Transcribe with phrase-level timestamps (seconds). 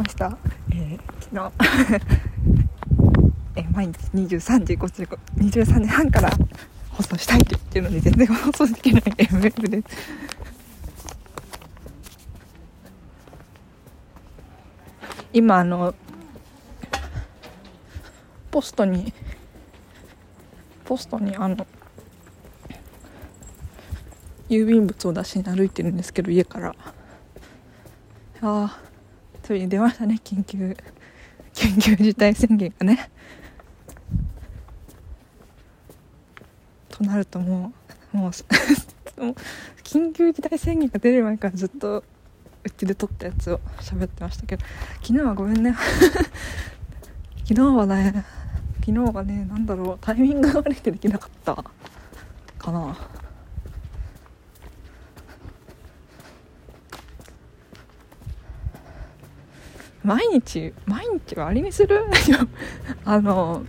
[0.00, 0.38] ました、
[0.72, 1.52] えー昨日。
[3.56, 6.30] えー毎日23時55 23時半から
[6.90, 9.84] 放送したいと言ってるのに全然放送できない MF です
[15.32, 15.94] 今あの
[18.50, 19.12] ポストに
[20.84, 21.66] ポストにあの
[24.48, 26.74] 郵便物を出しに歩いてるんですけど家から。
[28.42, 28.89] ああ
[29.50, 30.20] ついに出ましたね。
[30.22, 30.76] 緊急
[31.52, 33.10] 緊急事態宣言がね。
[36.88, 37.72] となるとも
[38.14, 38.30] うもう
[39.82, 42.04] 緊急事態宣言が出る前からずっと
[42.62, 44.64] うちで撮ったやつを喋ってましたけど。
[45.02, 45.74] 昨日はごめんね。
[47.42, 48.24] 昨日はね
[48.86, 51.64] 昨日はねなんだろうタイミングが悪くてできなかった
[52.56, 52.96] かな。
[60.02, 62.04] 毎日毎日はあれにする？
[63.04, 63.62] あの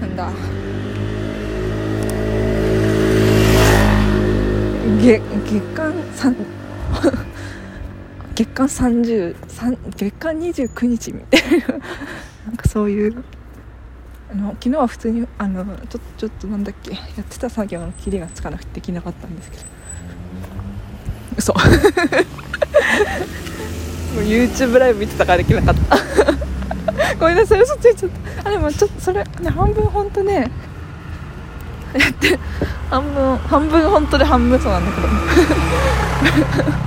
[0.00, 0.30] なんだ？
[5.02, 6.36] 月 月間三
[8.34, 11.66] 月間30三月間29日みたいな。
[12.46, 13.24] なんかそういう。
[14.28, 16.92] あの昨日は普通にあのちょちょっとなんだっけ？
[16.92, 19.62] やってた作業のキリがつかなくてできなかったんですけど。
[21.36, 21.54] 嘘。
[24.14, 25.96] もう YouTube ライブ見てたからできなかった。
[27.20, 28.10] ごめんなさい嘘ついちゃっ
[28.42, 28.48] た。
[28.48, 30.50] あでもちょっとそれ、ね、半分本当ね。
[31.94, 32.38] やって
[32.90, 35.08] 半分半分本当で半分嘘なんだけど。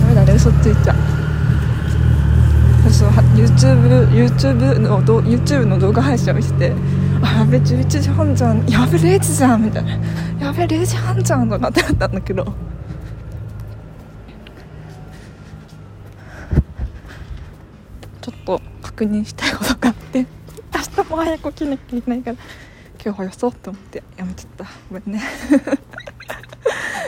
[0.00, 0.96] ダメだね嘘ついちゃう。
[2.90, 6.72] そう YouTube, YouTube の動 YouTube の動画配信をして。
[7.22, 8.66] やべ11時半じゃん。
[8.68, 9.92] やべ0時じゃんみたいな。
[9.92, 12.44] やべ0時半じゃんとかってなったんだけど。
[18.20, 20.26] ちょっと確認したいことがあって。
[20.74, 22.36] 明日も早く起きなきゃいけないから。
[23.04, 24.64] 今日はよそうと思ってやめちゃった。
[24.90, 25.22] ごめんね。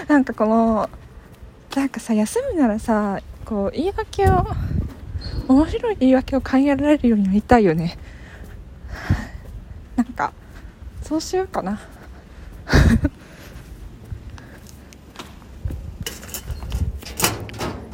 [0.08, 0.90] なんかこの
[1.74, 4.46] なんかさ休むならさこう言い訳を
[5.48, 7.98] 面白い言い訳を考えられるようになりたいよね
[9.96, 10.32] なんか
[11.14, 11.78] そうしようかな。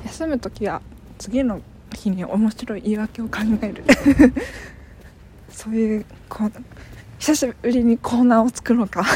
[0.06, 0.80] 休む時は
[1.18, 1.60] 次の
[1.94, 3.84] 日に面白い言い訳を考える。
[5.52, 6.52] そういうこう
[7.18, 9.04] 久しぶりにコーナーを作ろうか。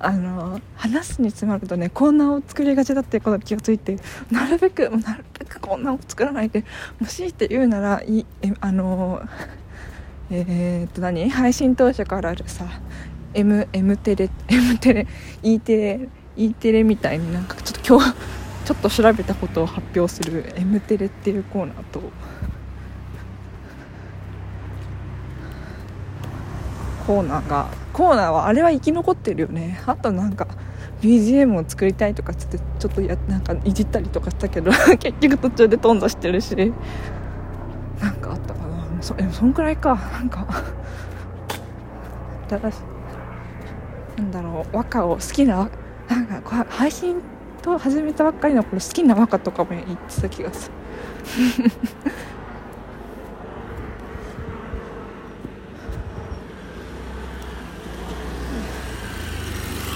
[0.00, 3.98] あの話すに詰まるとねコーナーを作りがちだっていうことに気がついて
[4.30, 6.64] なるべくなるべくコーナーを作らないで
[7.00, 8.24] もしいて言うならい
[8.60, 9.20] あの
[10.30, 11.28] えー、っと何？
[11.30, 12.66] 配信当初からあるさ
[13.34, 15.06] M, M テレ M テレ
[15.42, 18.14] E テレ E テレみたいになんかちょっと今日
[18.64, 22.02] ちょっと調べたことを発表する M テレっていうコーナーと。
[27.06, 29.80] コーナーがコーナーはあれは生き残ってるよね。
[29.86, 30.46] あとなんか
[31.00, 36.54] BGM を作りたいとかつってちょっとやなんかいじったりとかしたけど 結局途中で頓挫してるし。
[38.00, 38.67] なんかあったかな。
[39.00, 39.94] そえそんくらいか。
[39.94, 40.46] なんか。
[42.48, 42.76] 新し
[44.16, 44.76] なんだろう。
[44.76, 45.70] 和歌を好きな
[46.08, 47.20] なんかこ配信
[47.62, 50.74] と始めたばっかりの頃好きな和歌とかも言ってた気がする。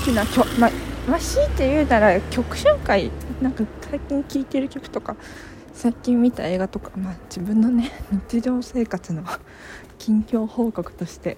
[0.00, 0.60] 好きな曲。
[0.60, 0.70] ま
[1.08, 3.10] まあ強いて言うなら曲紹介。
[3.40, 5.16] なんか最近聴いてる曲とか。
[5.72, 7.90] 最近見た映画とか、まあ、自分のね
[8.28, 9.24] 日常生活の
[9.98, 11.36] 近況報告として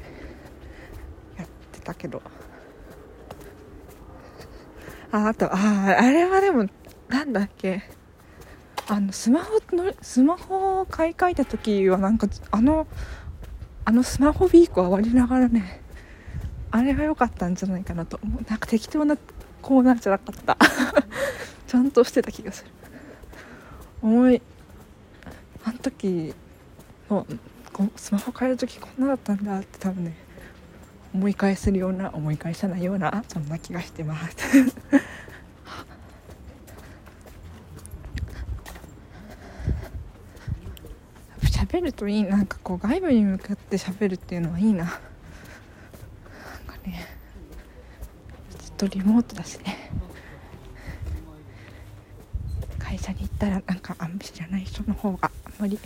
[1.37, 2.23] やってたけど。
[5.13, 6.67] ああとああれはでも
[7.09, 7.83] なんだっけ。
[8.87, 12.87] あのスマホのスマホを買い替えた時はなんかあの
[13.87, 15.81] あのスマホウィークは終わりながらね
[16.71, 18.43] あれが良かったんじゃないかなと思う。
[18.49, 19.17] なんか適当な
[19.63, 20.59] コーナーじゃなかった。
[21.69, 22.84] ちゃんとしてた気がする。
[24.05, 24.43] 思い。
[25.65, 26.35] あの時
[27.09, 27.27] の
[27.73, 30.15] こスマホ変える時こんなだったんだって多分ね
[31.15, 34.37] 思い返せるような思い返さないようなそんな気がしてます。
[41.41, 44.85] 喋るといいなんかこう外部に向かって喋るっていうのはいいな。
[44.85, 45.01] なんか
[46.85, 47.07] ね
[48.61, 49.91] ずっとリモートだしね。
[53.05, 55.79] 会社に行ったらなんかあんまり知らない人の方があんまり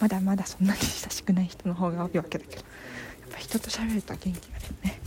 [0.00, 5.00] まだまだそんなに親しくない人の方が多いわけだけどやっぱ人と喋ると元気が出るね。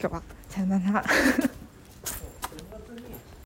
[0.00, 1.04] 今日はさよなら